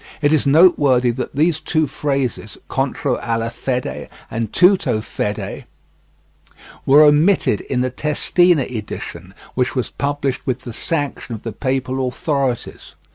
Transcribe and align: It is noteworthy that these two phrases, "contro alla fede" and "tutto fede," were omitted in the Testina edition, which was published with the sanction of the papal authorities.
It 0.19 0.33
is 0.33 0.47
noteworthy 0.47 1.11
that 1.11 1.35
these 1.35 1.59
two 1.59 1.85
phrases, 1.85 2.57
"contro 2.67 3.19
alla 3.19 3.51
fede" 3.51 4.09
and 4.31 4.51
"tutto 4.51 4.99
fede," 4.99 5.65
were 6.87 7.03
omitted 7.03 7.61
in 7.61 7.81
the 7.81 7.91
Testina 7.91 8.63
edition, 8.63 9.35
which 9.53 9.75
was 9.75 9.91
published 9.91 10.41
with 10.47 10.61
the 10.61 10.73
sanction 10.73 11.35
of 11.35 11.43
the 11.43 11.53
papal 11.53 12.07
authorities. 12.07 12.95